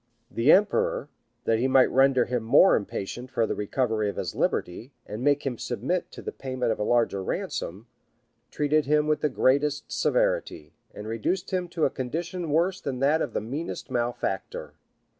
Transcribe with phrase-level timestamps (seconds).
[0.31, 1.09] The emperor,
[1.43, 5.45] that he might render him more impatient for the recovery of his liberty, and make
[5.45, 7.85] him submit to the payment of a larger ransom,
[8.49, 13.21] treated him with the greatest severity, and reduced him to a condition worse than that
[13.21, 14.73] of the meanest malefactor.